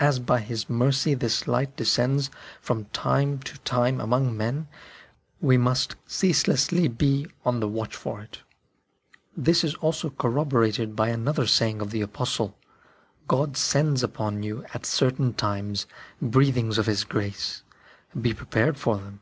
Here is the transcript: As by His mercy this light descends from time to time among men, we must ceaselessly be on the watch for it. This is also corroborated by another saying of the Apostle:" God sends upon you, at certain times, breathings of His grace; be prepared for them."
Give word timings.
As 0.00 0.18
by 0.18 0.40
His 0.40 0.70
mercy 0.70 1.12
this 1.12 1.46
light 1.46 1.76
descends 1.76 2.30
from 2.62 2.86
time 2.86 3.38
to 3.40 3.58
time 3.58 4.00
among 4.00 4.34
men, 4.34 4.66
we 5.42 5.58
must 5.58 5.94
ceaselessly 6.06 6.88
be 6.88 7.26
on 7.44 7.60
the 7.60 7.68
watch 7.68 7.94
for 7.94 8.22
it. 8.22 8.38
This 9.36 9.62
is 9.62 9.74
also 9.74 10.08
corroborated 10.08 10.96
by 10.96 11.10
another 11.10 11.46
saying 11.46 11.82
of 11.82 11.90
the 11.90 12.00
Apostle:" 12.00 12.56
God 13.28 13.58
sends 13.58 14.02
upon 14.02 14.42
you, 14.42 14.64
at 14.72 14.86
certain 14.86 15.34
times, 15.34 15.84
breathings 16.22 16.78
of 16.78 16.86
His 16.86 17.04
grace; 17.04 17.62
be 18.18 18.32
prepared 18.32 18.78
for 18.78 18.96
them." 18.96 19.20